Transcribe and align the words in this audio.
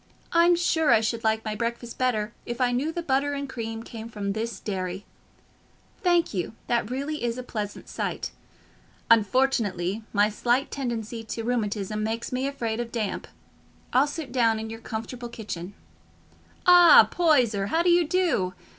"I'm 0.31 0.55
sure 0.55 0.89
I 0.89 0.99
should 0.99 1.23
like 1.23 1.45
my 1.45 1.53
breakfast 1.53 1.99
better 1.99 2.33
if 2.43 2.59
I 2.59 2.71
knew 2.71 2.91
the 2.91 3.03
butter 3.03 3.33
and 3.33 3.47
cream 3.47 3.83
came 3.83 4.09
from 4.09 4.33
this 4.33 4.59
dairy. 4.59 5.05
Thank 6.01 6.33
you, 6.33 6.53
that 6.65 6.89
really 6.89 7.23
is 7.23 7.37
a 7.37 7.43
pleasant 7.43 7.87
sight. 7.87 8.31
Unfortunately, 9.11 10.03
my 10.11 10.27
slight 10.27 10.71
tendency 10.71 11.23
to 11.25 11.43
rheumatism 11.43 12.03
makes 12.03 12.31
me 12.31 12.47
afraid 12.47 12.79
of 12.79 12.91
damp: 12.91 13.27
I'll 13.93 14.07
sit 14.07 14.31
down 14.31 14.57
in 14.59 14.71
your 14.71 14.81
comfortable 14.81 15.29
kitchen. 15.29 15.75
Ah, 16.65 17.07
Poyser, 17.11 17.67
how 17.67 17.83
do 17.83 17.91
you 17.91 18.07
do? 18.07 18.55